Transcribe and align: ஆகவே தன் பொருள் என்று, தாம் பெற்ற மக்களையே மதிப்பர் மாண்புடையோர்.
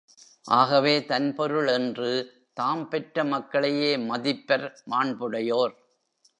ஆகவே 0.45 1.05
தன் 1.05 1.35
பொருள் 1.35 1.67
என்று, 1.67 2.11
தாம் 2.53 2.89
பெற்ற 2.89 3.23
மக்களையே 3.23 3.97
மதிப்பர் 3.97 4.65
மாண்புடையோர். 4.91 5.75